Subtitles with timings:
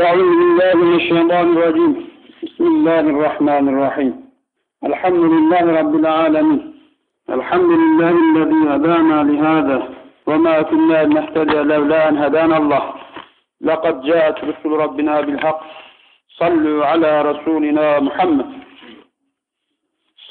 [0.00, 2.08] أعوذ بالله من الشيطان الرجيم.
[2.42, 4.12] بسم الله الرحمن الرحيم.
[4.84, 6.74] الحمد لله رب العالمين.
[7.30, 9.88] الحمد لله الذي هدانا لهذا
[10.26, 12.94] وما كنا لنهتدي لولا أن هدانا الله.
[13.60, 15.60] لقد جاءت رسل ربنا بالحق.
[16.38, 18.48] صلوا على رسولنا محمد.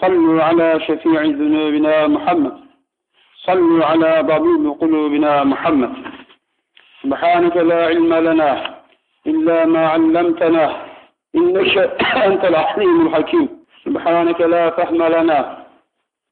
[0.02, 2.56] صلوا على شفيع ذنوبنا محمد.
[3.46, 5.94] صلوا على طبيب قلوبنا محمد.
[7.04, 8.81] سبحانك لا علم لنا
[9.28, 10.76] إلا ما علمتنا.
[11.36, 11.78] إنك
[12.28, 13.48] أنت العليم الحكيم.
[13.86, 15.66] سبحانك لا فهم لنا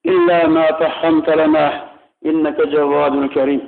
[0.05, 1.83] إلا ما فهمت لنا.
[2.25, 3.61] إنك جواد كريم.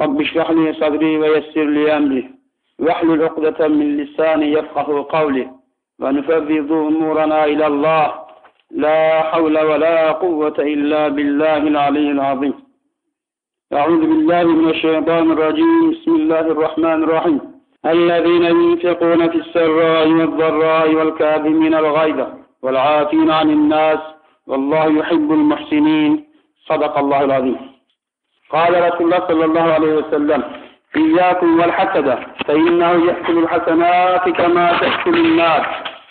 [0.00, 2.30] رب اشرح لي صدري ويسر لي أمري.
[2.78, 5.50] واحلل عقدة من لساني يفقه قولي.
[6.00, 8.14] ونفذذ أمورنا إلى الله.
[8.70, 12.54] لا حول ولا قوة إلا بالله العلي العظيم.
[13.72, 15.90] أعوذ بالله من الشيطان الرجيم.
[15.90, 17.51] بسم الله الرحمن الرحيم.
[17.86, 22.26] الذين ينفقون في السراء والضراء والكاظمين الغيظ
[22.62, 23.98] والعافين عن الناس
[24.46, 26.24] والله يحب المحسنين.
[26.66, 27.58] صدق الله العظيم.
[28.50, 30.42] قال رسول الله صلى الله عليه وسلم
[30.96, 35.66] إياكم والحسد فإنه يأكل الحسنات كما تأكل النار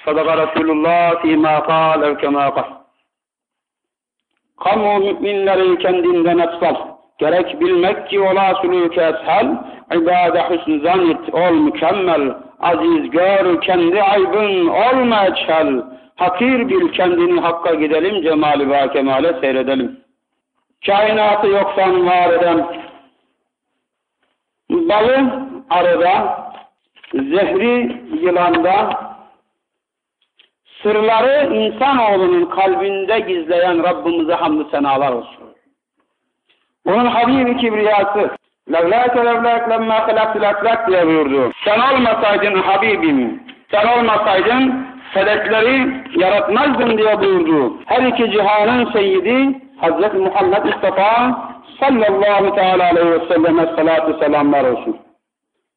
[0.06, 2.82] صدق رسول الله فيما قال كما قال.
[4.62, 6.91] Kamu müminleri kendinden efsal.
[7.22, 9.48] Gerek bilmek ki ola sülük eshal,
[9.94, 15.82] ibade hüsn zanit ol mükemmel, aziz gör kendi aybın olma eçhel,
[16.16, 20.00] hakir bil kendini hakka gidelim, cemali ve kemale seyredelim.
[20.86, 22.68] Kainatı yoksan var eden,
[24.70, 26.44] balı arada,
[27.14, 28.90] zehri yılanda,
[30.84, 35.51] sırları insanoğlunun kalbinde gizleyen Rabbimize hamdü senalar olsun.
[36.86, 38.30] Onun Habibi Kibriyası
[38.72, 41.52] levlâke levlâk lemmâ halaktil aklak diye buyurdu.
[41.66, 47.74] Sen olmasaydın Habibim, sen olmasaydın felekleri yaratmazdın diye buyurdu.
[47.86, 51.40] Her iki cihanın seyyidi Hazreti Muhammed Mustafa
[51.80, 54.98] sallallahu teala aleyhi ve selleme salatu selamlar olsun.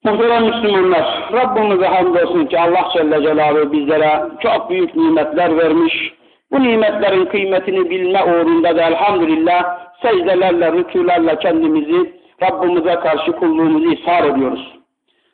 [0.05, 6.15] Muhterem Müslümanlar, Rabbimize hamdolsun ki Allah Celle Celaluhu bizlere çok büyük nimetler vermiş.
[6.53, 14.73] Bu nimetlerin kıymetini bilme uğrunda da elhamdülillah secdelerle, rükûlerle kendimizi Rabbimize karşı kulluğumuzu ishar ediyoruz.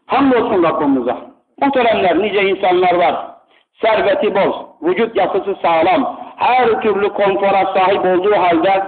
[0.06, 1.16] Hamdolsun Rabbimize.
[1.60, 3.26] Muhteremler, nice insanlar var.
[3.82, 8.84] Serveti bol, vücut yapısı sağlam, her türlü konfora sahip olduğu halde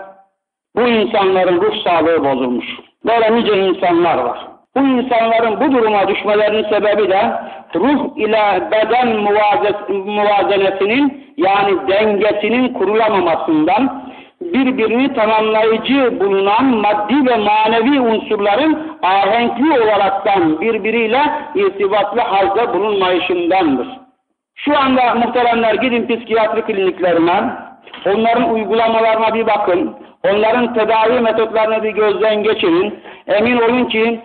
[0.76, 2.66] bu insanların ruh sağlığı bozulmuş.
[3.04, 4.51] Böyle nice insanlar var.
[4.76, 7.32] Bu insanların bu duruma düşmelerinin sebebi de
[7.74, 9.16] ruh ile beden
[10.06, 21.20] muvazenesinin yani dengesinin kurulamamasından birbirini tamamlayıcı bulunan maddi ve manevi unsurların ahenkli olaraktan birbiriyle
[21.54, 23.88] irtibatlı halde bulunmayışındandır.
[24.54, 27.42] Şu anda muhteremler gidin psikiyatri kliniklerine,
[28.06, 32.98] onların uygulamalarına bir bakın, onların tedavi metotlarını bir gözden geçirin.
[33.26, 34.20] Emin olun ki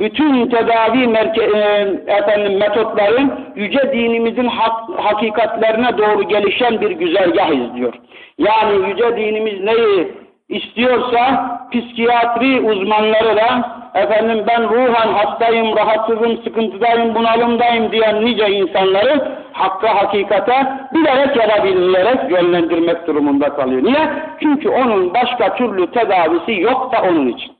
[0.00, 1.60] bütün tedavi merke e,
[2.06, 7.94] efendim metotların yüce dinimizin hak, hakikatlerine doğru gelişen bir güzergah izliyor.
[8.38, 10.12] Yani yüce dinimiz neyi
[10.48, 19.94] istiyorsa psikiyatri uzmanları da efendim ben ruhen hastayım, rahatsızım, sıkıntıdayım, bunalımdayım diyen nice insanları hakka
[19.94, 23.84] hakikate bilerek ya da bilerek yönlendirmek durumunda kalıyor.
[23.84, 24.12] Niye?
[24.42, 27.52] Çünkü onun başka türlü tedavisi yok da onun için.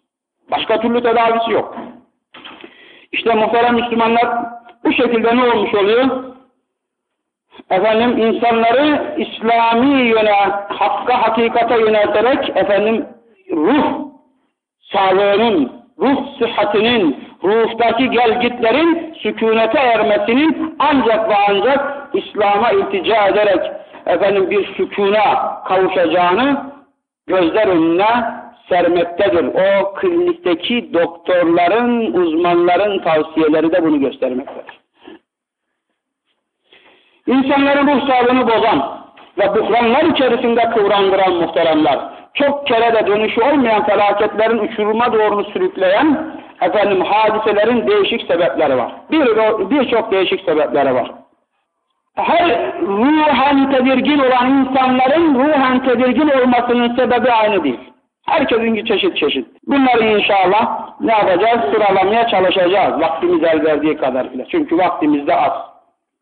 [0.50, 1.76] Başka türlü tedavisi yok.
[3.18, 4.28] İşte muhterem Müslümanlar
[4.84, 6.06] bu şekilde ne olmuş oluyor?
[7.70, 10.32] Efendim insanları İslami yöne,
[10.68, 13.06] hakka, hakikate yönelterek efendim
[13.52, 13.84] ruh
[14.92, 23.72] sağlığının, ruh sıhhatinin, ruhtaki gelgitlerin sükunete ermesinin ancak ve ancak İslam'a iltica ederek
[24.06, 26.72] efendim bir sükuna kavuşacağını
[27.26, 28.37] gözler önüne
[28.68, 29.44] sermektedir.
[29.44, 34.80] O klinikteki doktorların, uzmanların tavsiyeleri de bunu göstermektedir.
[37.26, 38.98] İnsanların ruh sağlığını bozan
[39.38, 41.98] ve buhranlar içerisinde kıvrandıran muhteremler,
[42.34, 48.92] çok kere de dönüşü olmayan felaketlerin uçuruma doğru sürükleyen efendim hadiselerin değişik sebepleri var.
[49.10, 51.10] Birçok bir değişik sebepleri var.
[52.14, 57.80] Her ruhen tedirgin olan insanların ruhen tedirgin olmasının sebebi aynı değil.
[58.28, 59.46] Herkesin çeşit çeşit.
[59.66, 61.60] Bunları inşallah ne yapacağız?
[61.72, 63.00] Sıralamaya çalışacağız.
[63.00, 64.44] Vaktimiz el verdiği kadarıyla.
[64.48, 65.52] Çünkü vaktimiz de az.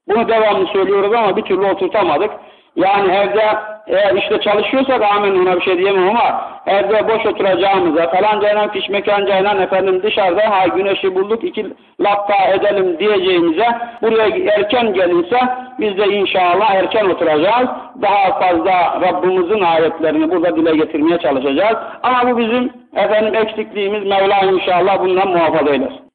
[0.08, 2.31] Bunu devamlı söylüyoruz ama bir türlü oturtamadık.
[2.76, 3.44] Yani evde
[3.87, 10.02] eğer işte çalışıyorsak amin ona bir şey diyemem ama evde boş oturacağımıza falancayla fişmekancayla efendim
[10.02, 11.67] dışarıda ha güneşi bulduk iki
[12.00, 13.67] laf edelim diyeceğimize
[14.02, 15.38] buraya erken gelinse
[15.78, 17.69] biz de inşallah erken oturacağız.
[18.02, 21.76] Daha fazla Rabbimizin ayetlerini burada dile getirmeye çalışacağız.
[22.02, 26.06] Ama bu bizim efendim eksikliğimiz Mevla inşallah bundan muhafaza eylesin.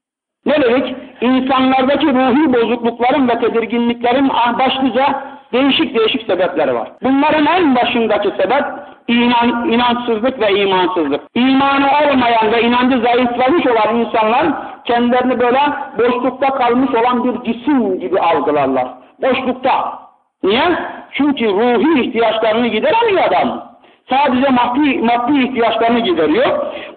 [0.45, 0.95] Ne dedik?
[1.21, 4.29] İnsanlardaki ruhi bozuklukların ve tedirginliklerin
[4.59, 6.92] başlıca değişik değişik sebepleri var.
[7.03, 8.63] Bunların en başındaki sebep
[9.07, 11.21] inan, inançsızlık ve imansızlık.
[11.36, 14.48] İmanı olmayan ve inancı zayıflamış olan insanlar
[14.86, 15.59] kendilerini böyle
[16.00, 18.88] boşlukta kalmış olan bir cisim gibi algılarlar.
[19.21, 20.00] Boşlukta.
[20.44, 20.63] Niye?
[21.12, 23.71] Çünkü ruhi ihtiyaçlarını gideremiyor adam.
[24.09, 26.47] Sadece maddi, maddi ihtiyaçlarını gideriyor.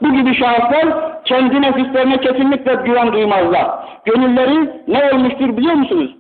[0.03, 3.67] Bu gibi şahıslar kendi nefislerine kesinlikle güven duymazlar.
[4.05, 6.17] Gönülleri ne olmuştur biliyor musunuz?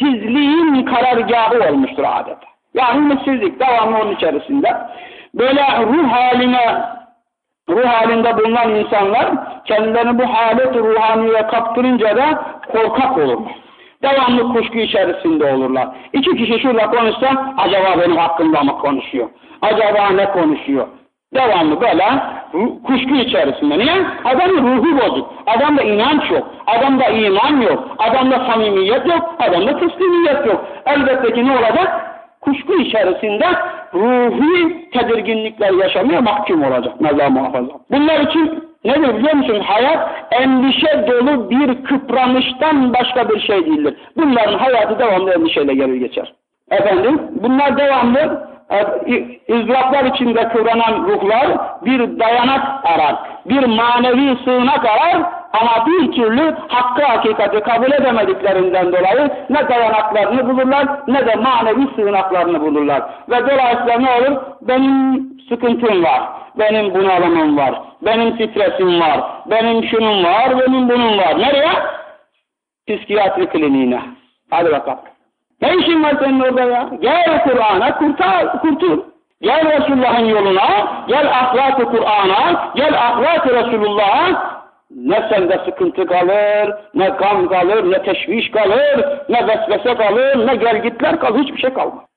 [0.00, 2.46] Ümitsizliğin karargahı olmuştur adeta.
[2.74, 4.76] Yani ümitsizlik devamlı onun içerisinde.
[5.34, 6.82] Böyle ruh haline
[7.68, 9.30] ruh halinde bulunan insanlar
[9.64, 12.42] kendilerini bu halet ruhaniye kaptırınca da
[12.72, 13.52] korkak olurlar.
[14.02, 15.88] Devamlı kuşku içerisinde olurlar.
[16.12, 19.28] İki kişi şurada konuşsa acaba benim hakkımda mı konuşuyor?
[19.62, 20.88] Acaba ne konuşuyor?
[21.34, 22.04] Devamlı böyle
[22.86, 23.78] kuşku içerisinde.
[23.78, 23.94] Niye?
[24.24, 25.34] Adamın ruhu bozuk.
[25.46, 26.46] Adamda inanç yok.
[26.66, 27.88] Adamda iman yok.
[27.98, 29.34] Adamda samimiyet yok.
[29.38, 30.64] Adamda teslimiyet yok.
[30.86, 32.06] Elbette ki ne olacak?
[32.40, 33.46] Kuşku içerisinde
[33.94, 37.00] ruhi tedirginlikler yaşamaya mahkum olacak.
[37.00, 37.72] Mevla muhafaza.
[37.90, 39.62] Bunlar için nedir biliyor musunuz?
[39.66, 43.94] Hayat endişe dolu bir kıpranıştan başka bir şey değildir.
[44.16, 46.32] Bunların hayatı devamlı endişeyle gelir geçer.
[46.70, 48.48] Efendim bunlar devamlı
[49.50, 51.46] ızdıraplar içinde kıvranan ruhlar
[51.84, 55.22] bir dayanak arar, bir manevi sığınak arar
[55.52, 62.60] ama bir türlü hakkı hakikati kabul edemediklerinden dolayı ne dayanaklarını bulurlar ne de manevi sığınaklarını
[62.60, 63.02] bulurlar.
[63.30, 64.42] Ve dolayısıyla ne olur?
[64.62, 66.22] Benim sıkıntım var,
[66.58, 71.38] benim bunalımım var, benim stresim var, benim şunum var, benim bunun var.
[71.38, 71.72] Nereye?
[72.88, 74.00] Psikiyatri kliniğine.
[74.50, 75.09] Hadi bakalım.
[75.62, 76.90] Ne işin var senin orada ya?
[77.00, 79.00] Gel Kur'an'a kurtar, kurtul.
[79.42, 84.60] Gel Resulullah'ın yoluna, gel ahlak-ı Kur'an'a, gel ahlak-ı Resulullah'a.
[84.96, 91.20] Ne sende sıkıntı kalır, ne gam kalır, ne teşviş kalır, ne vesvese kalır, ne gelgitler
[91.20, 92.09] kalır, hiçbir şey kalmaz.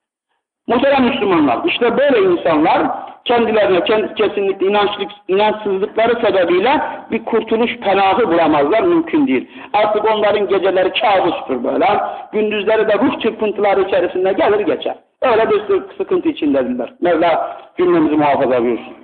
[0.68, 2.82] Muhterem Müslümanlar, işte böyle insanlar
[3.24, 3.84] kendilerine
[4.14, 6.80] kesinlikle inançlık, inançsızlıkları sebebiyle
[7.10, 9.48] bir kurtuluş penahı bulamazlar, mümkün değil.
[9.72, 11.86] Artık onların geceleri kabustur böyle,
[12.32, 14.94] gündüzleri de ruh çırpıntıları içerisinde gelir geçer.
[15.22, 15.62] Öyle bir
[15.98, 16.92] sıkıntı içindedirler.
[17.00, 18.94] Mevla cümlemizi muhafaza buyursun.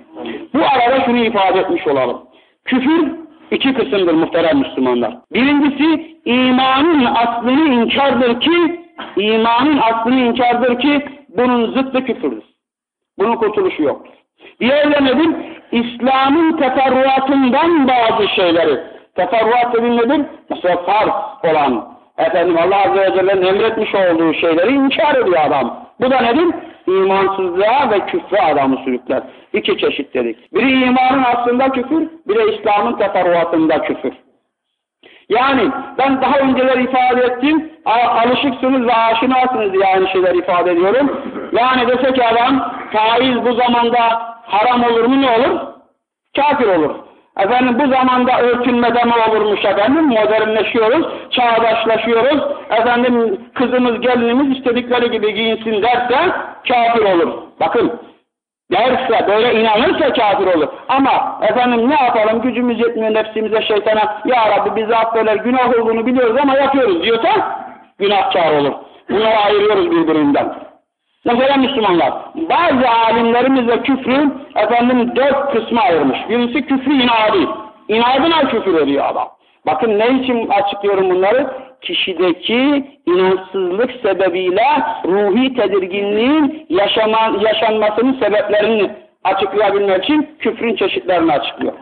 [0.53, 2.21] Bu arada şunu ifade etmiş olalım.
[2.65, 3.11] Küfür
[3.51, 5.17] iki kısımdır muhterem Müslümanlar.
[5.33, 8.81] Birincisi imanın aslını inkardır ki,
[9.17, 11.05] imanın aslını inkardır ki
[11.37, 12.43] bunun zıttı küfürdür.
[13.19, 14.13] Bunun kurtuluşu yoktur.
[14.59, 15.29] Diğerleri nedir?
[15.71, 18.79] İslam'ın teferruatından bazı şeyleri.
[19.15, 20.25] Teferruat dediğin nedir?
[20.49, 21.11] Mesela farz
[21.43, 21.87] olan,
[22.17, 25.89] efendim Allah Azze ve Celle'nin emretmiş olduğu şeyleri inkar ediyor adam.
[25.99, 26.55] Bu da nedir?
[26.87, 29.23] İmansızlığa ve küfre adamı sürükler.
[29.53, 30.53] İki çeşit dedik.
[30.53, 34.13] Biri imanın aslında küfür, biri İslam'ın teferruatında küfür.
[35.31, 41.21] Yani ben daha önceler ifade ettim, alışıksınız ve aşinasınız diye aynı şeyler ifade ediyorum.
[41.51, 43.99] Yani dese ki adam faiz bu zamanda
[44.43, 45.59] haram olur mu ne olur?
[46.35, 46.95] Kafir olur.
[47.39, 50.05] Efendim bu zamanda örtünmede mi olurmuş efendim?
[50.05, 52.43] Modernleşiyoruz, çağdaşlaşıyoruz.
[52.69, 56.31] Efendim kızımız, gelinimiz istedikleri gibi giyinsin derse
[56.67, 57.33] kafir olur.
[57.59, 57.91] Bakın
[58.71, 60.67] derse, böyle inanırsa kafir olur.
[60.89, 66.37] Ama efendim ne yapalım gücümüz yetmiyor nefsimize, şeytana ya Rabbi bizi affeder günah olduğunu biliyoruz
[66.41, 67.29] ama yapıyoruz diyorsa
[67.99, 68.73] günahkar olur.
[69.09, 70.53] Bunları ayırıyoruz birbirinden.
[71.25, 76.19] Mesela Müslümanlar, bazı alimlerimiz de küfrü efendim dört kısma ayırmış.
[76.29, 77.47] Birisi küfrü inadi.
[77.87, 79.27] İnadına küfür ediyor adam.
[79.65, 81.47] Bakın ne için açıklıyorum bunları?
[81.81, 84.67] Kişideki inançsızlık sebebiyle
[85.05, 88.91] ruhi tedirginliğin yaşaman, yaşanmasının sebeplerini
[89.23, 91.73] açıklayabilmek için küfrün çeşitlerini açıklıyor.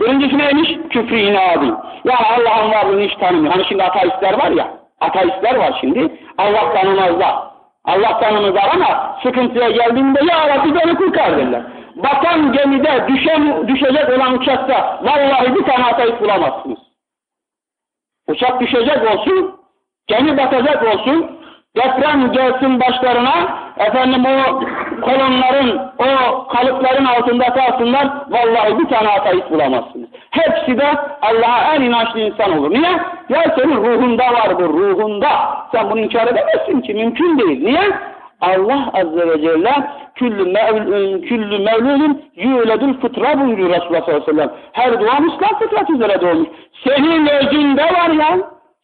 [0.00, 0.70] Birincisi neymiş?
[0.90, 1.66] Küfrü inadi.
[2.04, 3.52] Yani Allah'ın varlığını hiç tanımıyor.
[3.52, 4.68] Hani şimdi ateistler var ya,
[5.00, 6.08] ateistler var şimdi.
[6.38, 7.34] Allah tanımazlar.
[7.84, 11.62] Allah tanımazlar ama sıkıntıya geldiğinde ya Rabbi beni kurtar derler.
[11.96, 16.78] Batan gemide düşen, düşecek olan uçakta vallahi bir tane ateist bulamazsınız.
[18.32, 19.54] Uçak düşecek olsun,
[20.06, 21.30] gemi batacak olsun,
[21.76, 23.32] deprem gelsin başlarına,
[23.76, 24.60] efendim o
[25.00, 30.08] kolonların, o kalıpların altında kalsınlar, vallahi bir tane ateist bulamazsınız.
[30.30, 30.86] Hepsi de
[31.22, 32.70] Allah'a en inançlı insan olur.
[32.70, 32.90] Niye?
[33.28, 35.28] Ya senin ruhunda var bu, ruhunda.
[35.72, 37.64] Sen bunu inkar edemezsin ki, mümkün değil.
[37.64, 37.92] Niye?
[38.42, 39.74] Allah Azze ve Celle
[40.14, 44.50] küllü, mevl, küllü mevludun yüledül fıtra buyuruyor Resulullah sallallahu aleyhi ve sellem.
[44.72, 46.48] Her doğan İslam fıtratı üzere doğmuş.
[46.84, 48.38] Senin özünde var ya.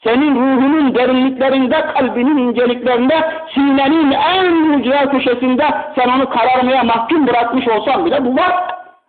[0.04, 3.14] Senin ruhunun derinliklerinde, kalbinin inceliklerinde,
[3.54, 8.54] sinenin en ücra köşesinde sen onu kararmaya mahkum bırakmış olsan bile bu var.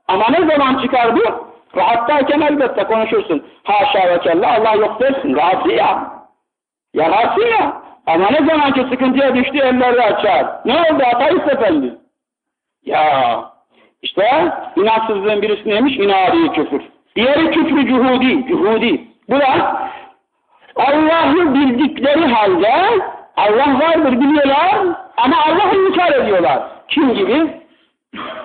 [0.07, 1.49] Ama ne zaman çıkar bu?
[1.77, 3.43] Rahattayken elbette konuşursun.
[3.63, 5.35] Haşa ve kella Allah yok dersin.
[5.35, 6.11] Rahatsız ya.
[6.93, 7.78] Yararsın ya.
[8.09, 10.45] Ama ne zaman ki sıkıntıya düştü elleri açar.
[10.65, 11.95] Ne oldu Ateist Efendi?
[12.85, 13.43] Ya
[14.01, 15.97] işte inançsızlığın birisi neymiş?
[15.97, 16.81] İnadi küfür.
[17.15, 18.47] Diğeri küfrü cuhudi.
[18.47, 19.01] Cuhudi.
[19.29, 19.79] Bu da
[20.75, 22.73] Allah'ı bildikleri halde
[23.37, 24.75] Allah vardır biliyorlar
[25.17, 26.59] ama Allah'ı inkar ediyorlar.
[26.87, 27.47] Kim gibi?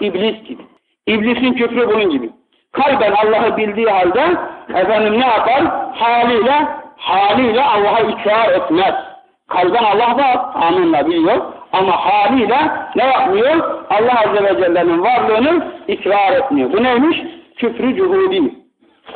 [0.01, 0.63] İblis gibi.
[1.07, 2.31] İblisin küfrü bunun gibi.
[2.73, 4.37] Kalben Allah'ı bildiği halde
[4.75, 5.65] efendim ne yapar?
[5.95, 9.14] Haliyle haliyle Allah'a ikrar etmez.
[9.55, 11.41] Kalben Allah var, amenna biliyor.
[11.73, 12.59] Ama haliyle
[12.97, 13.85] ne yapmıyor?
[13.91, 16.73] Allah Azze ve Celle'nin varlığını ikrar etmiyor.
[16.73, 17.23] Bu neymiş?
[17.57, 18.55] Küfrü cuhudi.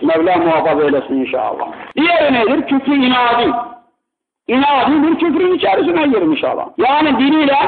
[0.03, 1.69] Mevla muhafaza eylesin inşallah.
[1.97, 2.67] Diğeri nedir?
[2.67, 3.53] Küfrü inadi.
[4.49, 6.73] İnadi bir küfrün içerisine girmiş adam.
[6.79, 7.59] Yani diliyle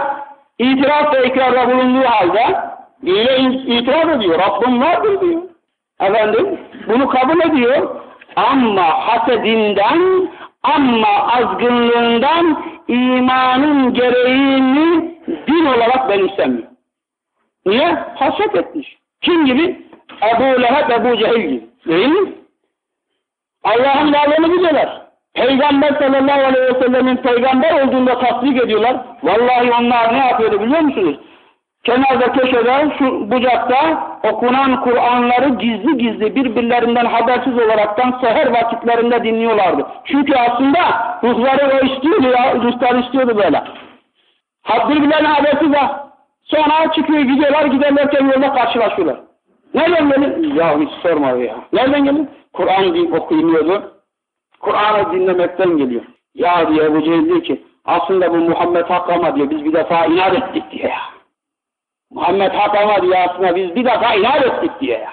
[0.59, 2.57] itiraf ve ikrarda bulunduğu halde
[3.07, 3.39] diliyle
[3.77, 4.39] itiraf ediyor.
[4.39, 5.43] Rabbim vardır diyor.
[6.01, 6.59] Efendim
[6.89, 7.89] bunu kabul ediyor.
[8.37, 10.29] Ama hasedinden
[10.63, 15.15] ama azgınlığından imanın gereğini
[15.49, 16.69] din olarak benimsemiyor.
[17.67, 17.95] Niye?
[18.15, 18.97] Haset etmiş.
[19.21, 19.87] Kim gibi?
[20.23, 21.67] Ebu Leheb, Ebu Cehil gibi.
[21.87, 22.33] Değil mi?
[23.65, 25.03] Allah'ın varlığını biliyorlar.
[25.35, 28.97] Peygamber sallallahu aleyhi ve sellemin peygamber olduğunda tasdik ediyorlar.
[29.23, 31.17] Vallahi onlar ne yapıyordu biliyor musunuz?
[31.85, 39.87] Kenarda köşede, şu bucakta okunan Kur'anları gizli gizli birbirlerinden habersiz olaraktan seher vakitlerinde dinliyorlardı.
[40.05, 40.79] Çünkü aslında
[41.25, 43.63] ruhları o istiyordu ya, ruhlar istiyordu böyle.
[44.89, 46.11] Birbirlerine habersiz ha.
[46.43, 49.17] Sonra çıkıyor gidiyorlar, giderlerken yolda karşılaşıyorlar.
[49.75, 50.55] Nereden geldin?
[50.55, 51.55] Ya hiç sorma ya.
[51.73, 52.31] Nereden geldin?
[52.53, 53.93] Kur'an okuyuluyordu.
[54.61, 56.03] Kur'an'ı dinlemekten geliyor.
[56.35, 60.07] Ya diye Ebu Cehil diyor ki aslında bu Muhammed Hak ama diyor biz bir defa
[60.07, 61.20] inat ettik diye ya.
[62.11, 65.13] Muhammed Hak ama diyor aslında biz bir defa inat ettik diye ya.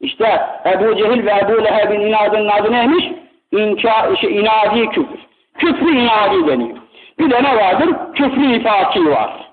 [0.00, 3.04] İşte Ebu Cehil ve Ebu Leheb'in inadının adı neymiş?
[3.52, 5.20] İnka, şey, inadi küfür.
[5.58, 6.76] Küfrü inadi deniyor.
[7.18, 7.96] Bir de ne vardır?
[8.14, 9.50] Küfrü ifaki var.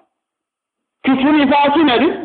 [1.03, 2.17] Küfrü ifaki nedir?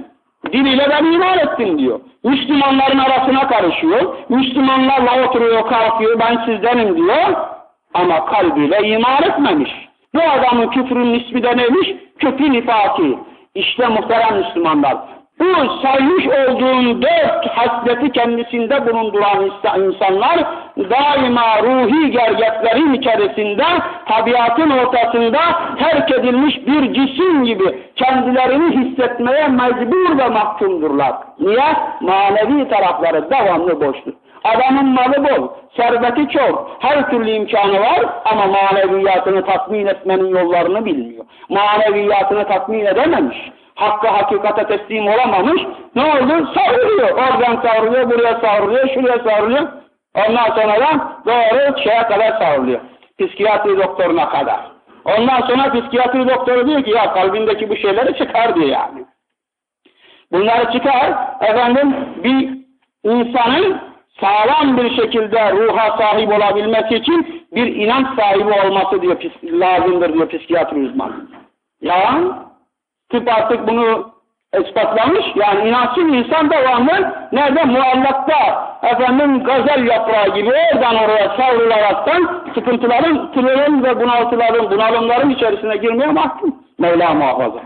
[0.53, 2.01] Diliyle ben iman ettim diyor.
[2.25, 4.17] Müslümanların arasına karışıyor.
[4.29, 7.35] Müslümanlarla oturuyor, kalkıyor, ben sizdenim diyor.
[7.95, 9.71] Ama kalbiyle iman etmemiş.
[10.15, 11.89] Bu adamın küfrün ismi de neymiş?
[12.19, 13.19] Küfrün ifaki.
[13.59, 14.97] İşte muhterem Müslümanlar.
[15.41, 19.51] Bu saymış olduğun dört hasleti kendisinde bulunduran
[19.87, 20.39] insanlar
[20.77, 23.65] daima ruhi gergetlerin içerisinde
[24.09, 25.41] tabiatın ortasında
[25.79, 31.13] terk edilmiş bir cisim gibi kendilerini hissetmeye mecbur ve mahkumdurlar.
[31.41, 31.77] Niye?
[32.01, 34.13] Manevi tarafları devamlı boştur.
[34.45, 41.25] Adamın malı bol, serveti çok, her türlü imkanı var ama maneviyatını tatmin etmenin yollarını bilmiyor.
[41.49, 43.39] Maneviyatını tatmin edememiş
[43.79, 45.63] hakka hakikate teslim olamamış.
[45.95, 46.53] Ne oldu?
[46.55, 47.11] Savruluyor.
[47.11, 49.69] Oradan savruluyor, buraya savruluyor, şuraya savruluyor.
[50.15, 52.81] Ondan sonra da doğru şeye kadar savruluyor.
[53.19, 54.61] Psikiyatri doktoruna kadar.
[55.05, 59.05] Ondan sonra psikiyatri doktoru diyor ki ya kalbindeki bu şeyleri çıkar diyor yani.
[60.33, 61.13] Bunları çıkar.
[61.41, 62.59] Efendim bir
[63.05, 63.81] insanın
[64.21, 70.79] sağlam bir şekilde ruha sahip olabilmesi için bir inanç sahibi olması diyor lazımdır diyor psikiyatri
[70.79, 71.15] uzmanı.
[71.83, 72.21] Ya
[73.11, 74.11] Tıp artık bunu
[74.61, 75.25] ispatlamış.
[75.37, 77.65] Yani inançsız insan devamlı nerede?
[77.65, 86.13] Muallakta efendim gazel yaprağı gibi oradan oraya savrularaktan sıkıntıların, tırların ve bunaltıların, bunalımların içerisine girmeye
[86.13, 86.55] mahkum.
[86.79, 87.61] Mevla muhafaza.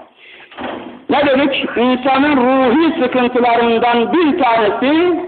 [1.11, 1.65] Ne dedik?
[1.77, 5.21] İnsanın ruhi sıkıntılarından bir tanesi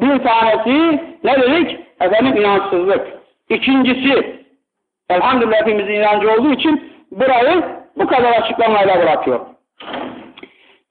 [0.00, 1.78] bir tanesi ne dedik?
[2.00, 3.06] Efendim inançsızlık.
[3.48, 4.40] İkincisi
[5.10, 7.62] elhamdülillah hepimizin inancı olduğu için burayı
[7.96, 9.40] bu kadar açıklamayla bırakıyor.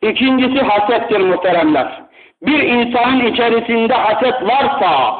[0.02, 2.02] İkincisi hasettir muhteremler.
[2.42, 5.16] Bir insanın içerisinde haset varsa,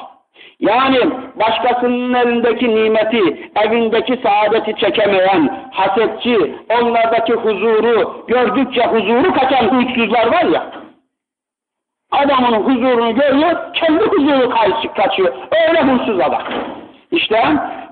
[0.60, 1.00] yani
[1.36, 10.72] başkasının elindeki nimeti, evindeki saadeti çekemeyen, hasetçi, onlardaki huzuru, gördükçe huzuru kaçan huysuzlar var ya,
[12.12, 14.54] adamın huzurunu görüyor, kendi huzuru
[14.96, 15.34] kaçıyor.
[15.68, 16.42] Öyle huysuz adam.
[17.12, 17.44] İşte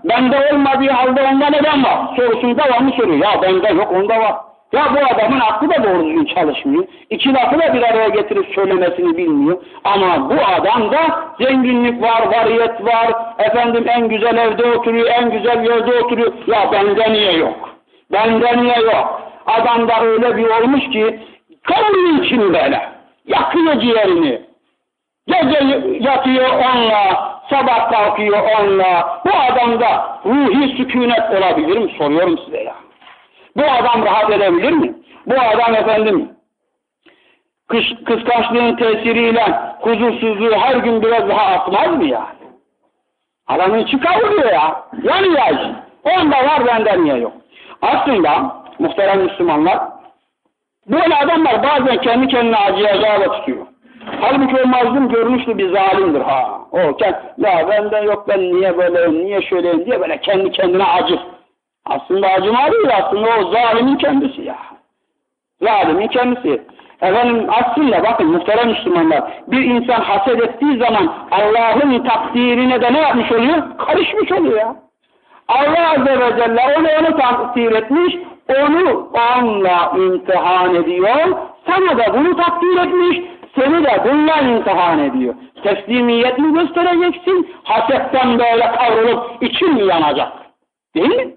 [0.03, 1.97] bende olmadığı halde onda neden var?
[2.15, 3.17] Sorusunu devamlı soruyor.
[3.17, 4.35] Ya bende yok onda var.
[4.73, 6.83] Ya bu adamın aklı da doğru düzgün çalışmıyor.
[7.09, 9.57] İki lafı da bir araya getirip söylemesini bilmiyor.
[9.83, 10.99] Ama bu adam da
[11.41, 13.13] zenginlik var, variyet var.
[13.39, 16.33] Efendim en güzel evde oturuyor, en güzel yerde oturuyor.
[16.47, 17.69] Ya bende niye yok?
[18.11, 19.21] Bende niye yok?
[19.45, 21.19] Adamda öyle bir olmuş ki
[21.63, 22.96] kavruluyor için böyle.
[23.27, 24.41] Yakıyor ciğerini.
[25.27, 29.21] Gece yatıyor onunla, sabah kalkıyor onunla.
[29.25, 31.95] Bu adamda ruhi sükunet olabilir mi?
[31.97, 32.75] Soruyorum size ya.
[33.57, 34.93] Bu adam rahat edebilir mi?
[35.25, 36.29] Bu adam efendim
[37.67, 42.27] kış, kıskançlığın tesiriyle huzursuzluğu her gün biraz daha artmaz mı ya?
[43.47, 44.83] Adamın içi kavruluyor ya.
[45.03, 47.33] Yani ya Onda var bende niye yok?
[47.81, 49.79] Aslında muhterem Müslümanlar
[50.89, 53.65] böyle adamlar bazen kendi kendine acıyacağı da tutuyor.
[54.21, 56.61] Halbuki o mazlum görünüşlü bir zalimdir ha.
[56.71, 61.19] O ya bende yok ben niye böyle niye şöyleyim diye böyle kendi kendine acır.
[61.85, 64.57] Aslında acıma değil aslında o zalimin kendisi ya.
[65.61, 66.61] Zalimin kendisi.
[67.01, 73.31] Efendim aslında bakın muhterem Müslümanlar bir insan haset ettiği zaman Allah'ın takdirine de ne yapmış
[73.31, 73.63] oluyor?
[73.77, 74.75] Karışmış oluyor ya.
[75.47, 78.15] Allah Azze ve Celle onu onu takdir etmiş,
[78.49, 81.37] onu onunla imtihan ediyor,
[81.67, 83.21] sana da bunu takdir etmiş,
[83.55, 85.33] seni de bununla imtihan ediyor.
[85.63, 90.31] Teslimiyet mi göstereceksin, hasetten böyle kavrulup için mi yanacak?
[90.95, 91.33] Değil mi?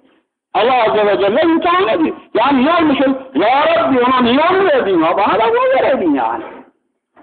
[0.55, 2.17] Allah Azze ve Celle imtihan ediyor.
[2.35, 3.19] Yani olmuşum?
[3.35, 5.03] Ya Rabbi ona niye onu verdin?
[5.03, 6.43] Bana da bunu vereydin yani.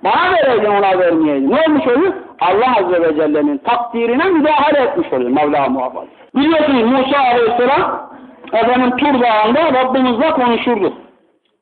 [0.03, 1.51] Bana vereydin ona vermeyeydin.
[1.51, 2.13] Ne olmuş oluyor?
[2.39, 6.08] Allah Azze ve Celle'nin takdirine müdahale etmiş oluyor Mevla muhafaza.
[6.36, 8.10] Biliyorsunuz Musa Aleyhisselam
[8.53, 10.93] efendim Tur Dağı'nda Rabbimizle konuşurdu.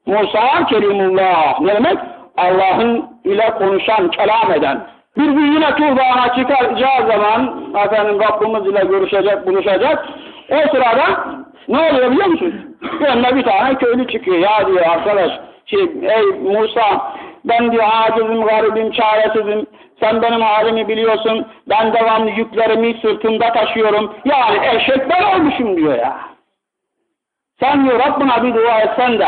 [0.06, 1.98] Musa Kerimullah ne demek?
[2.38, 4.88] Allah'ın ile konuşan, kelam eden.
[5.18, 10.06] Bir gün yine Tur Dağı'na çıkacağı zaman efendim Rabbimiz ile görüşecek, buluşacak.
[10.52, 11.26] O sırada
[11.68, 12.54] ne oluyor biliyor musunuz?
[13.08, 14.38] Önüne bir tane köylü çıkıyor.
[14.38, 15.32] Ya diyor arkadaş,
[15.66, 17.14] şey, ey Musa
[17.46, 19.66] ben diyor acizim, garibim, çaresizim.
[20.00, 21.46] Sen benim halimi biliyorsun.
[21.70, 24.14] Ben devamlı yüklerimi sırtımda taşıyorum.
[24.26, 26.18] Yani eşek ben olmuşum diyor ya.
[27.60, 29.28] Sen diyor Rabbına bir dua etsen de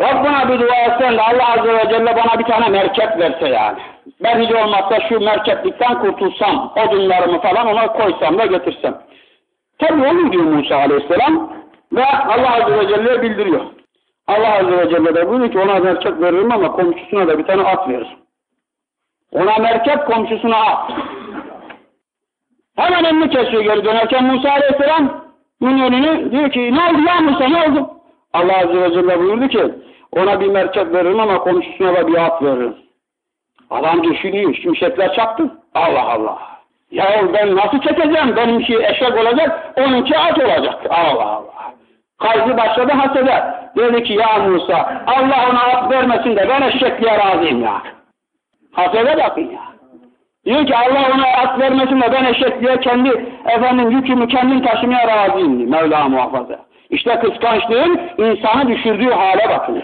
[0.00, 3.78] Rabbına bir dua etsen de Allah Azze ve Celle bana bir tane merkep verse yani.
[4.22, 8.98] Ben hiç olmazsa şu merkeplikten kurtulsam, odunlarımı falan ona koysam da getirsem.
[9.78, 11.52] Tabi olur diyor Musa Aleyhisselam
[11.92, 13.60] ve Allah Azze ve Celle bildiriyor.
[14.26, 17.62] Allah Azze ve Celle de buyuruyor ki ona merkep veririm ama komşusuna da bir tane
[17.62, 18.16] at verir.
[19.32, 20.90] Ona merkep komşusuna at.
[22.76, 25.27] Hemen elini kesiyor geri dönerken Musa Aleyhisselam
[25.60, 27.90] bunun önünü diyor ki ne oldu ya Musa ne oldu?
[28.32, 29.74] Allah Azze ve Celle buyurdu ki
[30.12, 32.76] ona bir merkep veririm ama komşusuna da bir at veririm.
[33.70, 35.50] Adam düşünüyor şimşekler çaktı.
[35.74, 36.38] Allah Allah.
[36.90, 38.36] Ya ben nasıl çekeceğim?
[38.36, 40.86] Benim şey eşek olacak, onunki at olacak.
[40.90, 41.72] Allah Allah.
[42.18, 43.54] Kaygı başladı hasede.
[43.76, 47.82] Dedi ki ya Musa Allah ona at vermesin de ben eşekliğe razıyım ya.
[48.72, 49.60] Hasede bakın ya.
[50.44, 55.58] Diyor ki Allah ona at vermesin de ben eşekliğe kendi efendim yükümü kendim taşımaya razıyım
[55.58, 55.70] diyor.
[55.70, 56.58] Mevla muhafaza.
[56.90, 59.82] İşte kıskançlığın insanı düşürdüğü hale bakın.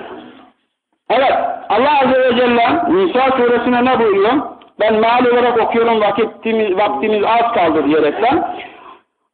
[1.10, 1.34] Evet
[1.68, 4.32] Allah Azze ve Celle Nisa suresine ne buyuruyor?
[4.80, 8.56] Ben mal olarak okuyorum vaktimiz, vaktimiz az kaldı diyerekten.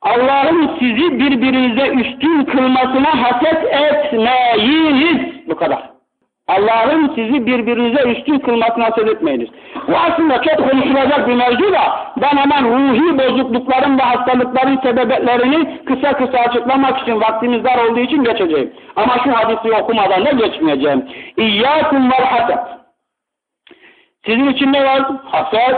[0.03, 5.49] Allah'ın sizi birbirinize üstün kılmasına haset etmeyiniz.
[5.49, 5.90] Bu kadar.
[6.51, 9.49] Allah'ın sizi birbirinize üstün kılmasına haset etmeyiniz.
[9.89, 11.83] Bu aslında çok konuşulacak bir mevzu da
[12.17, 18.25] ben hemen ruhi bozuklukların ve hastalıkların sebeplerini kısa kısa açıklamak için vaktimiz dar olduğu için
[18.25, 18.73] geçeceğim.
[18.97, 21.05] Ama şu hadisi okumadan da geçmeyeceğim.
[21.37, 22.59] İyyâkum vel haset.
[24.27, 25.03] Sizin için ne var?
[25.25, 25.77] Haset.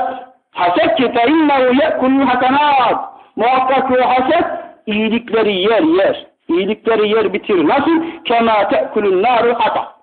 [0.53, 3.13] Haset ki fe innehu ye'kullu hasenat.
[3.37, 4.45] Muhakkak o haset
[4.87, 6.27] iyilikleri yer yer.
[6.49, 7.69] İyilikleri yer bitirir.
[7.69, 8.25] Nasıl?
[8.25, 10.02] Kema te'kulun naru hata.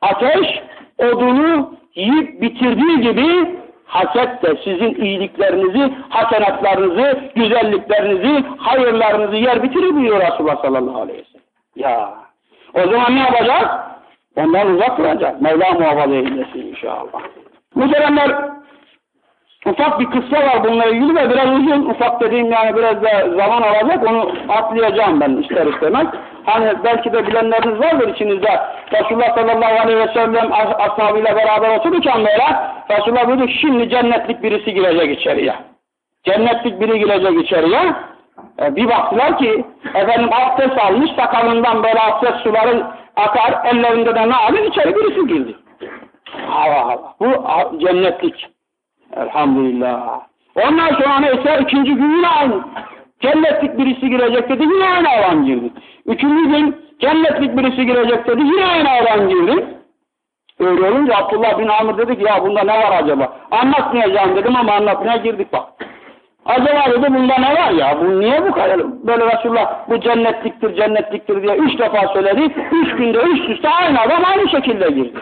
[0.00, 0.62] Ateş
[0.98, 10.62] odunu yiyip bitirdiği gibi haset de sizin iyiliklerinizi, hasenatlarınızı, güzelliklerinizi, hayırlarınızı yer bitirir diyor Resulullah
[10.62, 11.90] sallallahu aleyhi ve sellem.
[11.90, 12.14] Ya.
[12.74, 13.68] O zaman ne yapacağız?
[14.36, 15.42] Ondan uzak duracak.
[15.42, 17.20] Mevla muhafaza eylesin inşallah.
[17.74, 18.30] Muhteremler
[19.66, 23.62] ufak bir kıssa var bununla ilgili ve biraz uzun ufak dediğim yani biraz da zaman
[23.62, 26.06] alacak onu atlayacağım ben ister istemez.
[26.46, 28.60] Hani belki de bilenleriniz vardır içinizde.
[28.92, 32.46] Resulullah sallallahu aleyhi ve sellem ashabıyla beraber otururken böyle
[32.90, 35.54] Resulullah buyurdu şimdi cennetlik birisi girecek içeriye.
[36.24, 37.94] Cennetlik biri girecek içeriye.
[38.62, 44.34] E, bir baktılar ki efendim abdest almış sakalından böyle abdest suları akar ellerinde de ne
[44.34, 45.56] alır içeri birisi girdi.
[46.50, 47.14] Allah Allah.
[47.20, 48.48] Bu cennetlik.
[49.16, 50.20] Elhamdülillah.
[50.54, 52.60] Ondan sonra neyse ikinci gün yine aynı.
[53.20, 55.72] Cennetlik birisi girecek dedi yine aynı adam girdi.
[56.06, 59.64] Üçüncü gün cennetlik birisi girecek dedi yine aynı adam girdi.
[60.60, 63.32] Öyle olunca Abdullah bin Amr dedi ki ya bunda ne var acaba?
[63.50, 65.64] Anlatmayacağım dedim ama anlatmaya girdik bak.
[66.44, 67.98] Acaba dedi bunda ne var ya?
[68.00, 72.54] Bu niye bu kadar böyle Resulullah bu cennetliktir cennetliktir diye üç defa söyledi.
[72.72, 75.18] Üç günde üst üste aynı adam aynı şekilde girdi.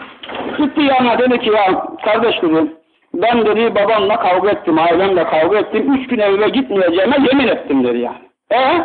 [0.57, 2.79] Gitti yanına dedi ki ya kardeş dedi
[3.13, 5.93] ben dedi babamla kavga ettim, ailemle kavga ettim.
[5.93, 8.17] Üç gün eve gitmeyeceğime yemin ettim dedi yani.
[8.51, 8.81] E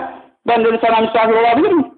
[0.46, 1.94] ben dedi sana misafir olabilir miyim?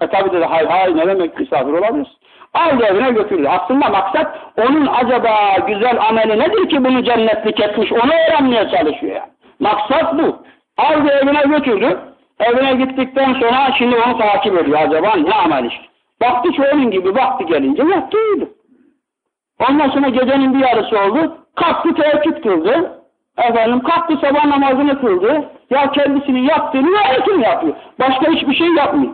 [0.00, 2.18] E tabi dedi hay hay ne demek misafir olabilirsin.
[2.54, 3.48] Aldı evine götürdü.
[3.48, 9.30] Aslında maksat onun acaba güzel ameli nedir ki bunu cennetlik etmiş onu öğrenmeye çalışıyor yani.
[9.60, 10.36] Maksat bu.
[10.76, 11.98] Aldı evine götürdü.
[12.40, 15.84] Evine gittikten sonra şimdi onu takip ediyor acaba ne amel işte.
[16.20, 18.50] Baktı ki onun gibi baktı gelince yattı uyudu.
[19.70, 21.38] Ondan sonra gecenin bir yarısı oldu.
[21.54, 23.02] Kalktı teheccüd kıldı.
[23.38, 25.44] Efendim kalktı sabah namazını kıldı.
[25.70, 27.74] Ya kendisinin yaptığını öğretim yapıyor.
[28.00, 29.12] Başka hiçbir şey yapmıyor.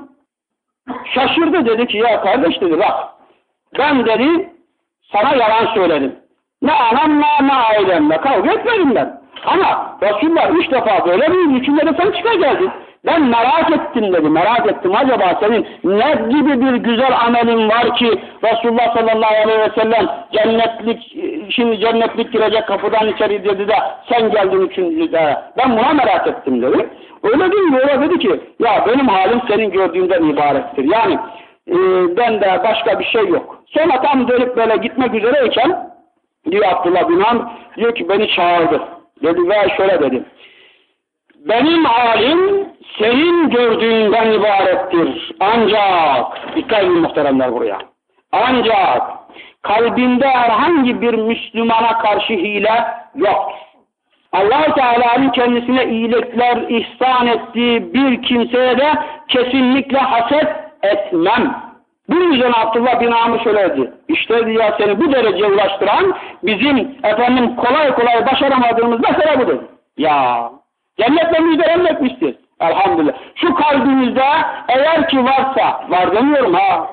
[1.14, 3.08] Şaşırdı dedi ki ya kardeş dedi bak
[3.78, 4.50] ben dedi
[5.12, 6.16] sana yalan söyledim.
[6.62, 9.20] Ne anamla ne ailemle kavga etmedim ben.
[9.46, 12.70] Ama Resulullah üç defa böyle bir içinde de sen çıkacaksın.
[13.06, 14.94] Ben merak ettim dedi, merak ettim.
[14.96, 21.16] Acaba senin ne gibi bir güzel amelin var ki Resulullah sallallahu aleyhi ve sellem cennetlik,
[21.50, 23.76] şimdi cennetlik girecek kapıdan içeri dedi de
[24.08, 25.36] sen geldin üçüncüde.
[25.58, 26.88] Ben buna merak ettim dedi.
[27.22, 27.78] Öyle değil mi?
[27.78, 30.84] Öyle dedi ki ya benim halim senin gördüğünden ibarettir.
[30.84, 31.18] Yani
[31.68, 31.76] e,
[32.16, 33.62] ben de başka bir şey yok.
[33.66, 35.90] Sonra tam dönüp böyle gitmek üzereyken
[36.50, 37.42] diyor Abdullah bin Amr
[37.76, 38.82] diyor ki beni çağırdı.
[39.22, 40.24] Dedi ve şöyle dedim.
[41.36, 45.32] Benim halim senin gördüğünden ibarettir.
[45.40, 47.78] Ancak, dikkat edin muhteremler buraya.
[48.32, 49.02] Ancak
[49.64, 53.58] kalbinde herhangi bir Müslümana karşı hile yoktur.
[54.32, 58.92] allah Teala'nın kendisine iyilikler ihsan ettiği bir kimseye de
[59.28, 60.48] kesinlikle haset
[60.82, 61.64] etmem.
[62.08, 63.92] Bu yüzden Abdullah bin Amr söyledi.
[64.08, 69.64] İşte diyor seni bu derece ulaştıran bizim efendim kolay kolay başaramadığımız mesele bu dedi.
[69.96, 70.50] Ya
[71.00, 72.36] cennetle müjdelenmekmiştir.
[72.60, 73.12] Elhamdülillah.
[73.34, 74.24] Şu kalbimizde
[74.68, 76.90] eğer ki varsa, var demiyorum ha,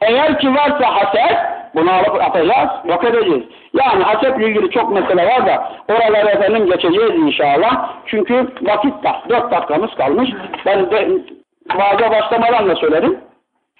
[0.00, 1.38] eğer ki varsa haset,
[1.74, 3.44] bunu alıp atacağız, yok edeceğiz.
[3.74, 7.90] Yani hasetle ilgili çok mesele var da oraları efendim geçeceğiz inşallah.
[8.06, 10.30] Çünkü vakit da, dört dakikamız kalmış.
[10.66, 11.08] Ben de
[11.74, 13.18] vaaza başlamadan da söyledim.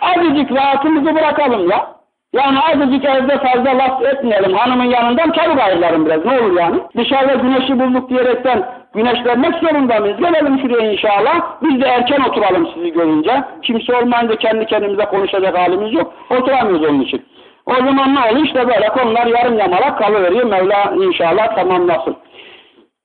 [0.01, 1.95] Azıcık rahatımızı bırakalım ya.
[2.33, 4.55] Yani azıcık evde fazla laf etmeyelim.
[4.55, 6.25] Hanımın yanından çabuk ayrılalım biraz.
[6.25, 6.81] Ne olur yani?
[6.97, 10.17] Dışarıda güneşi bulduk diyerekten güneşlenmek zorunda mıyız?
[10.17, 11.63] Gelelim şuraya inşallah.
[11.63, 13.45] Biz de erken oturalım sizi görünce.
[13.63, 16.15] Kimse olmayınca kendi kendimize konuşacak halimiz yok.
[16.31, 17.25] Oturamıyoruz onun için.
[17.67, 18.45] O zaman ne olur?
[18.45, 20.45] İşte böyle konular yarım yamalak kalıveriyor.
[20.45, 22.17] Mevla inşallah tamamlasın.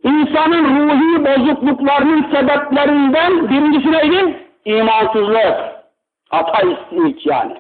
[0.04, 4.36] İnsanın ruhi bozukluklarının sebeplerinden birincisi neydi?
[4.66, 5.56] İmansızlık.
[6.32, 7.54] Ateistlik yani.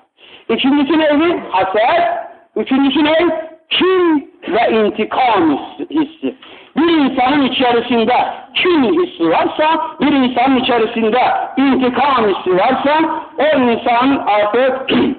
[0.49, 1.43] İkincisi neydi?
[1.49, 2.29] Haset.
[2.55, 3.49] Üçüncüsü ne?
[3.69, 5.59] Kin ve intikam
[5.89, 6.35] hissi.
[6.77, 8.15] Bir insanın içerisinde
[8.55, 11.21] kin hissi varsa, bir insanın içerisinde
[11.57, 12.99] intikam hissi varsa,
[13.37, 14.89] o insan artık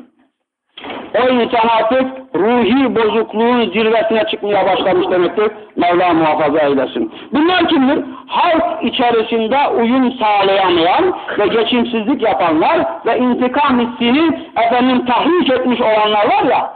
[1.14, 5.51] o insan artık ruhi bozukluğun zirvesine çıkmaya başlamış demektir.
[5.77, 7.12] Mevla muhafaza eylesin.
[7.33, 8.05] Bunlar kimdir?
[8.27, 16.44] Halk içerisinde uyum sağlayamayan ve geçimsizlik yapanlar ve intikam hissini efendim tahrik etmiş olanlar var
[16.51, 16.73] ya,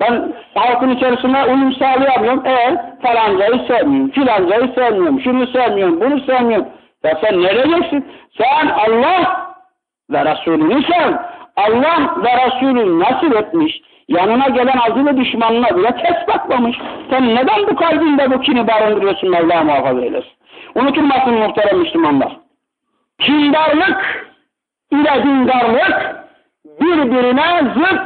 [0.00, 2.46] ben halkın içerisinde uyum sağlayamıyorum.
[2.46, 6.66] E falancayı sevmiyorum, filancayı sevmiyorum, şunu sevmiyorum, bunu sevmiyorum.
[7.04, 8.06] Ya sen nereye geçsin?
[8.38, 9.50] Sen Allah
[10.10, 11.12] ve Resulünü sev.
[11.56, 16.76] Allah ve Resulü nasip etmiş, yanına gelen acılı düşmanına bile test bakmamış.
[17.10, 20.32] Sen neden bu kalbinde bu kini barındırıyorsun Mevla muhafaza eylesin.
[20.74, 22.36] Unutulmasın muhterem Müslümanlar.
[23.20, 24.30] Kindarlık
[24.92, 26.16] ile dindarlık
[26.80, 28.00] birbirine zıt,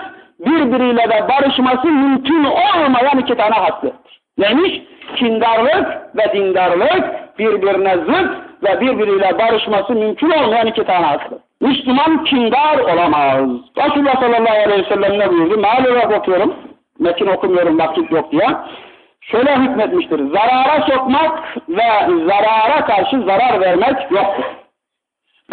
[0.46, 4.20] birbiriyle de barışması mümkün olmayan iki tane haslettir.
[4.38, 4.82] Neymiş?
[5.16, 8.30] Kindarlık ve dindarlık birbirine zıt
[8.64, 11.40] ve birbiriyle barışması mümkün olmayan iki tane haslet.
[11.60, 13.50] Müslüman kindar olamaz.
[13.76, 15.58] Resulullah sallallahu aleyhi ve sellem ne buyurdu?
[15.58, 16.54] Meal olarak okuyorum.
[16.98, 18.48] Metin okumuyorum vakit yok diye.
[19.20, 20.18] Şöyle hükmetmiştir.
[20.18, 21.82] Zarara sokmak ve
[22.26, 24.44] zarara karşı zarar vermek yoktur.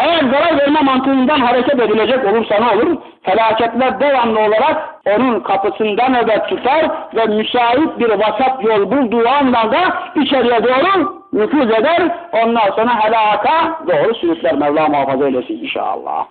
[0.00, 2.96] Eğer zarar verme mantığından hareket edilecek olursa ne olur?
[3.22, 10.02] Felaketler devamlı olarak onun kapısından nöbet tutar ve müsait bir vasat yol bulduğu anda da
[10.14, 12.02] içeriye doğru nüfuz eder.
[12.32, 14.54] Ondan sonra helaka doğru sürükler.
[14.54, 16.26] Mevla muhafaza eylesin inşallah.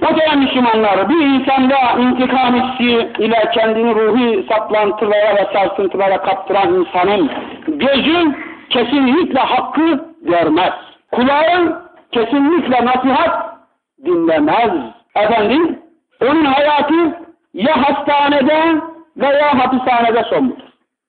[0.00, 7.30] Muhterem Müslümanlar, bir insanda intikam hissi ile kendini ruhi saplantılara ve sarsıntılara kaptıran insanın
[7.66, 8.34] gözü
[8.70, 10.72] kesinlikle hakkı görmez.
[11.12, 11.83] Kulağı
[12.14, 13.56] kesinlikle nasihat
[14.04, 14.72] dinlemez.
[15.16, 15.82] Efendim,
[16.22, 17.18] onun hayatı
[17.54, 18.82] ya hastanede
[19.16, 20.58] veya hapishanede son bulur.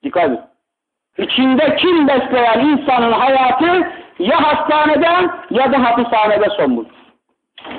[0.03, 0.39] Dikkat edin.
[1.17, 6.91] İçinde kim besleyen insanın hayatı Ya hastanede ya da hapishanede son bulur.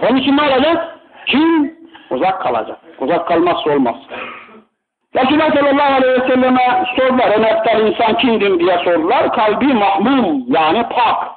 [0.03, 0.99] Onun için ne olacak?
[1.27, 1.77] Kim?
[2.11, 2.79] Uzak kalacak.
[3.01, 3.97] Uzak kalmazsa olmaz.
[5.17, 7.65] Resulullah sallallahu aleyhi ve selleme sordular.
[7.67, 9.33] En insan kimdir diye sordular.
[9.33, 11.36] Kalbi mahmum yani pak.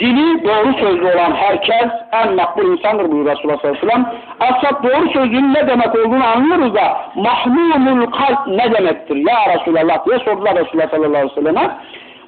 [0.00, 4.12] Dili doğru sözlü olan herkes en makbul insandır buyuruyor Resulullah sallallahu aleyhi ve sellem.
[4.40, 10.18] Aslında doğru sözlüğün ne demek olduğunu anlıyoruz da mahmumul kalp ne demektir ya Resulallah diye
[10.18, 11.76] sordular Resulullah sallallahu aleyhi ve selleme.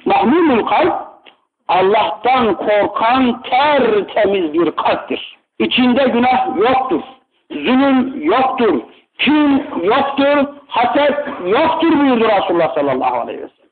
[0.05, 0.93] Mahmumul kalp
[1.67, 5.37] Allah'tan korkan tertemiz bir kalptir.
[5.59, 7.01] İçinde günah yoktur.
[7.51, 8.81] Zulüm yoktur.
[9.19, 10.47] Kim yoktur.
[10.67, 13.65] Haset yoktur buyurdu Resulullah sallallahu aleyhi ve sellem.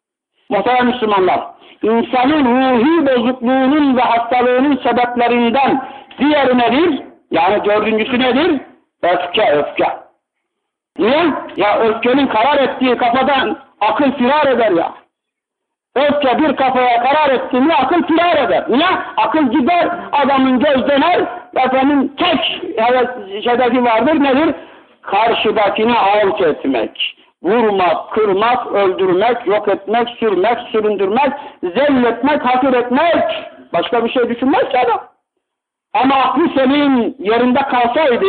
[0.49, 1.41] Muhtemelen Müslümanlar,
[1.84, 5.82] insanın ruhi bozukluğunun ve hastalığının sebeplerinden
[6.19, 7.04] diğeri nedir?
[7.32, 8.62] Yani dördüncüsü nedir?
[9.02, 9.88] Öfke, öfke.
[11.00, 11.26] Niye?
[11.58, 14.93] Ya öfkenin karar ettiği kafadan akıl firar eder ya.
[15.96, 18.65] Öfke bir kafaya karar etti mi akıl firar eder.
[18.69, 18.88] Niye?
[19.17, 21.22] Akıl gider, adamın göz döner,
[21.56, 22.62] efendim tek
[23.46, 24.56] hedefi vardır nedir?
[25.02, 27.15] Karşıdakini alt etmek.
[27.43, 33.23] Vurmak, kırmak, öldürmek, yok etmek, sürmek, süründürmek, zelletmek, hakir etmek.
[33.73, 35.03] Başka bir şey düşünmez ki adam.
[35.93, 38.25] Ama aklı senin yerinde kalsaydı,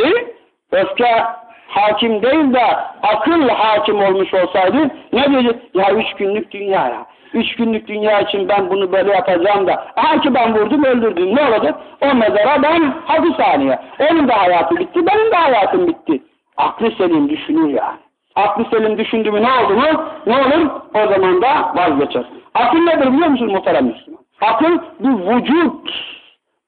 [0.73, 1.25] öfke
[1.69, 5.57] hakim değil de akıl hakim olmuş olsaydı ne diyecek?
[5.75, 7.07] Ya üç günlük dünya ya.
[7.35, 9.87] Üç günlük dünya için ben bunu böyle yapacağım da.
[9.97, 11.37] Aha ki ben vurdum öldürdüm.
[11.37, 11.75] Ne olacak?
[12.01, 13.79] O mezara ben hapishaneye.
[14.11, 16.23] Onun da hayatı bitti, benim de hayatım bitti.
[16.57, 18.04] Aklı selim düşünür yani.
[18.37, 20.05] Aklı selim düşündü mü ne oldu mu?
[20.27, 20.71] Ne olur?
[20.95, 22.25] O zaman da vazgeçer.
[22.55, 24.21] Akıl nedir biliyor musun muhterem Müslüman?
[24.41, 25.91] Akıl bir vücut.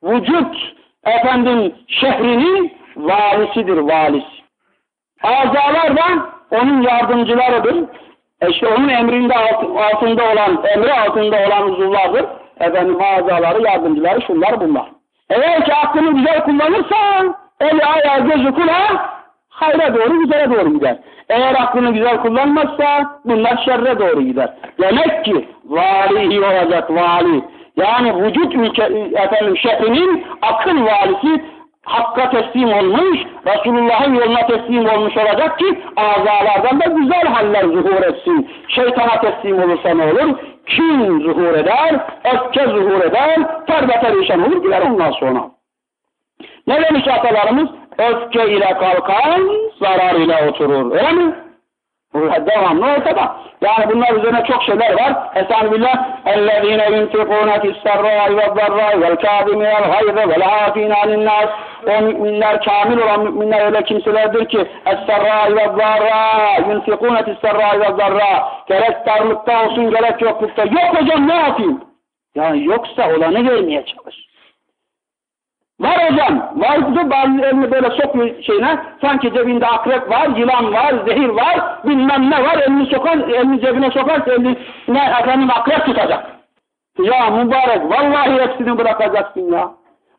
[0.03, 0.57] Vücut
[1.05, 4.37] efendim şehrinin valisidir valisi.
[5.23, 6.03] Azalar da
[6.51, 7.85] onun yardımcılarıdır.
[8.41, 9.35] E işte onun emrinde
[9.93, 12.27] altında olan, emri altında olan uzuvlardır.
[12.61, 14.87] Efendim azaları, yardımcıları şunlar bunlar.
[15.31, 16.97] Eğer ki aklını güzel kullanırsa
[17.61, 19.16] eli ayağı gözü kulağı
[19.57, 20.99] hayra doğru güzele doğru gider.
[21.29, 24.53] Eğer aklını güzel kullanmazsa bunlar şerre doğru gider.
[24.81, 27.43] Demek ki vali olacak vali.
[27.77, 28.83] Yani vücut ülke
[29.15, 31.45] efendim şehrinin akıl valisi
[31.87, 38.51] Hakka teslim olmuş, Resulullah'ın yoluna teslim olmuş olacak ki azalardan da güzel haller zuhur etsin.
[38.69, 40.39] Şeytana teslim olursa ne olur?
[40.67, 42.01] Kim zuhur eder?
[42.25, 45.56] Öfke zuhur eder, terbe perişan olur gider ondan sonra.
[46.68, 47.70] Ne demiş atalarımız?
[47.98, 49.50] Öfke ile kalkan
[49.80, 50.92] zarar ile oturur.
[50.92, 51.34] Öyle mi?
[52.14, 53.36] devamlı ortada.
[53.62, 55.14] Yani bunlar üzerine çok şeyler var.
[55.36, 61.50] Esenbillah اَلَّذ۪ينَ يُنْفِقُونَ فِي السَّرَّاءِ وَالضَّرَّاءِ وَالْكَاظِمِينَ الْغَيْظَ وَالْعَافِينَ عَنِ النَّاسِ
[61.88, 69.06] O müminler, kamil olan müminler öyle kimselerdir ki اَسَّرَّاءِ وَالضَّرَّاءِ يُنْفِقُونَ فِي السَّرَّاءِ وَالضَّرَّاءِ Gerek
[69.06, 70.62] darlıkta olsun gerek yoklukta.
[70.62, 71.82] Yok hocam ne yapayım?
[72.36, 74.25] Yani yoksa olanı vermeye çalış.
[76.55, 78.79] Vardı bazı elini böyle sokuyor şeyine.
[79.01, 82.59] Sanki cebinde akrep var, yılan var, zehir var, bilmem ne var.
[82.67, 84.57] Elini sokar, elini cebine sokar, elini
[84.89, 86.27] ne efendim akrep tutacak.
[86.99, 89.71] Ya mübarek vallahi hepsini bırakacaksın ya.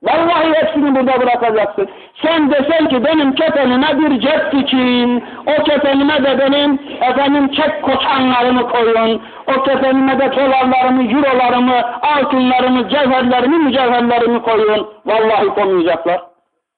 [0.03, 1.89] Vallahi hepsini burada bırakacaksın.
[2.21, 8.69] Sen desen ki benim kefenime bir cep dikin, o kefenime de benim efendim çek koçanlarımı
[8.69, 14.87] koyun, o kefenime de dolarlarımı, eurolarımı, altınlarımı, cevherlerimi, mücevherlerimi koyun.
[15.05, 16.21] Vallahi koymayacaklar.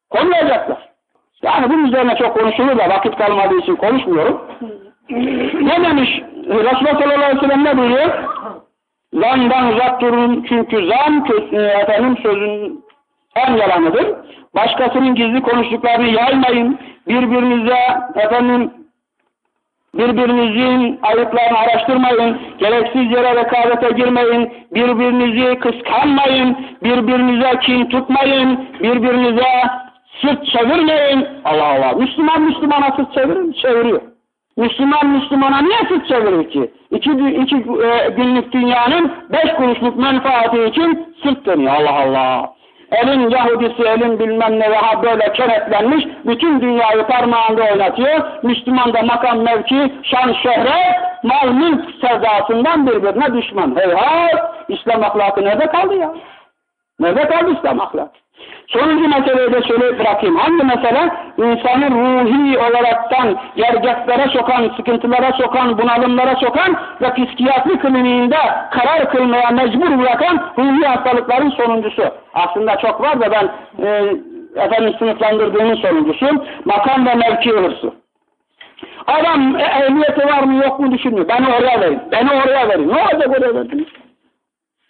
[0.09, 0.89] Koymayacaklar.
[1.43, 4.41] Yani bunun üzerine çok konuşulur da vakit kalmadığı için konuşmuyorum.
[5.61, 6.21] ne demiş?
[6.47, 8.09] Resulullah sallallahu aleyhi ve sellem ne buyuruyor?
[9.13, 12.88] Zandan uzak durun çünkü zan efendim sözün
[13.47, 14.07] en yalanıdır.
[14.55, 16.79] Başkasının gizli konuştuklarını yaymayın.
[17.07, 17.77] Birbirinize
[18.15, 18.71] efendim
[19.93, 22.37] birbirinizin ayıplarını araştırmayın.
[22.59, 24.53] Gereksiz yere rekabete girmeyin.
[24.73, 26.57] Birbirinizi kıskanmayın.
[26.83, 28.67] Birbirinize kin tutmayın.
[28.79, 29.47] Birbirinize
[30.21, 31.27] sırt çevirmeyin.
[31.45, 31.93] Allah Allah.
[31.93, 34.01] Müslüman Müslümana sırt çevirir Çeviriyor.
[34.57, 36.71] Müslüman Müslümana niye sırt çevirir ki?
[36.91, 41.73] İki, iki e, günlük dünyanın beş kuruşluk menfaati için sırt dönüyor.
[41.73, 42.58] Allah Allah.
[42.91, 48.19] Elin Yahudisi, elin bilmem ne veha böyle kenetlenmiş, bütün dünyayı parmağında oynatıyor.
[48.43, 53.75] Müslüman da makam mevki, şan şöhret, mal mülk sevdasından birbirine düşman.
[53.75, 54.53] Heyhat!
[54.69, 56.13] İslam ahlakı nerede kaldı ya?
[56.99, 58.19] Nerede kaldı İslam ahlakı?
[58.67, 60.35] Sonuncu meseleyi de şöyle bırakayım.
[60.35, 61.11] Hangi mesele?
[61.37, 68.37] İnsanı ruhi olaraktan gergetlere sokan, sıkıntılara sokan, bunalımlara sokan ve psikiyatri kliniğinde
[68.71, 72.03] karar kılmaya mecbur bırakan ruhi hastalıkların sonuncusu.
[72.33, 73.49] Aslında çok var da ben
[73.85, 74.13] e,
[74.55, 76.45] efendim sınıflandırdığımın sonuncusu.
[76.65, 77.93] Makam ve mevki hırsı.
[79.07, 81.27] Adam e, ehliyeti var mı yok mu düşünmüyor.
[81.27, 82.01] Beni oraya verin.
[82.11, 82.89] Beni oraya verin.
[82.89, 83.87] Ne olacak oraya verin?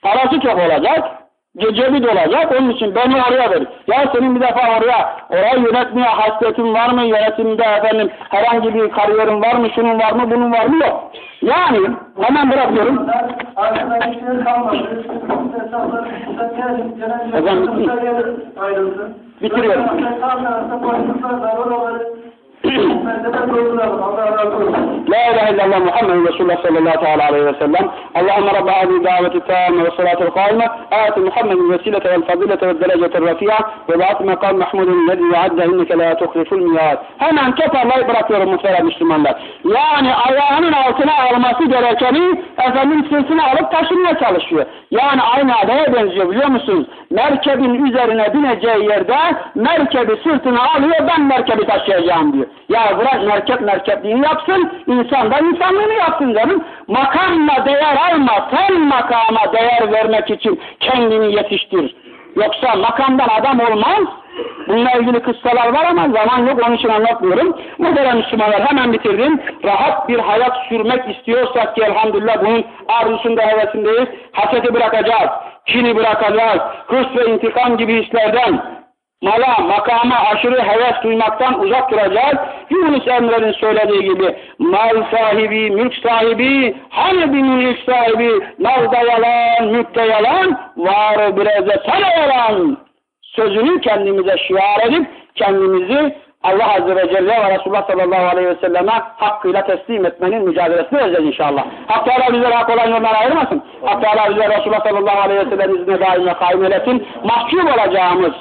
[0.02, 1.20] Parası çok olacak.
[1.58, 3.62] Gece bir dolacak onun için beni oraya ver.
[3.88, 7.02] Ya senin bir defa oraya orayı yönetmeye hasretin var mı?
[7.02, 9.70] Yönetimde efendim herhangi bir kariyerin var mı?
[9.76, 10.32] Şunun var mı?
[10.32, 10.86] Bunun var mı?
[10.86, 11.12] Yok.
[11.42, 11.80] Yani
[12.22, 13.08] hemen bırakıyorum.
[17.78, 17.92] Bitti.
[18.62, 19.12] Ayrıldı.
[19.42, 19.86] Bitiriyorum.
[22.65, 23.99] Sağ tarafta boşluklar var.
[23.99, 24.03] Oraları mesele dolduralım.
[24.03, 25.05] Allah razı olsun.
[25.13, 27.85] لا إله إلا الله محمد رسول الله صلى الله تعالى عليه وسلم
[28.21, 30.67] اللهم رب هذه الدعوة التامة والصلاة القائمة
[31.05, 36.99] آت محمد الوسيلة والفضيلة والدرجة الرفيعة وبعث مقام محمود الذي وعده إنك لا تخلف الميعاد
[37.19, 39.35] hemen toparlayıp bırakıyorum muhterem Müslümanlar.
[39.65, 44.67] Yani ayağının altına alması gerekeni efendim sırtına alıp taşınmaya çalışıyor.
[44.91, 46.87] Yani aynı adaya benziyor biliyor musunuz?
[47.11, 49.17] Merkebin üzerine bineceği yerde
[49.55, 52.47] merkebi sırtına alıyor ben merkebi taşıyacağım diyor.
[52.70, 56.64] Ya bırak merkep merkepliğini yapsın, insan da insanlığını yapsın canım.
[56.88, 61.96] Makamla değer alma, sen makama değer vermek için kendini yetiştir.
[62.36, 64.08] Yoksa makamdan adam olmaz.
[64.68, 67.58] Bununla ilgili kıssalar var ama zaman yok onun için anlatmıyorum.
[67.78, 69.42] Muhterem Müslümanlar hemen bitirdim.
[69.64, 74.08] Rahat bir hayat sürmek istiyorsak ki elhamdülillah bunun arzusunda hevesindeyiz.
[74.32, 75.30] Haseti bırakacağız,
[75.66, 78.79] kini bırakacağız, hırs ve intikam gibi hislerden,
[79.22, 82.38] mala, makama aşırı heves duymaktan uzak duracağız.
[82.70, 90.06] Yunus Emre'nin söylediği gibi mal sahibi, mülk sahibi, hani bir mülk sahibi, malda yalan, mülkte
[90.06, 92.78] yalan, var biraz da sana yalan.
[93.22, 98.92] Sözünü kendimize şiar edip kendimizi Allah Azze ve Celle ve Resulullah sallallahu aleyhi ve selleme
[99.18, 101.66] hakkıyla teslim etmenin mücadelesini edeceğiz inşallah.
[101.88, 103.64] Hak Teala bizleri hak olan yoldan ayırmasın.
[103.86, 107.08] Hak Teala bizleri Resulullah sallallahu aleyhi ve sellem izniyle daime kaim eylesin.
[107.24, 108.34] Mahcup olacağımız,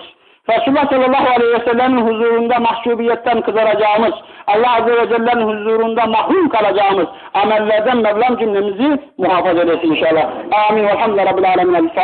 [0.51, 4.15] Resulullah sallallahu aleyhi ve sellem'in huzurunda mahcubiyetten kızaracağımız,
[4.47, 10.29] Allah azze ve celle'nin huzurunda mahrum kalacağımız amellerden Mevlam cümlemizi muhafaza eylesin inşallah.
[10.71, 10.87] Amin.
[10.87, 11.91] Velhamdülillah Rabbil Alemin.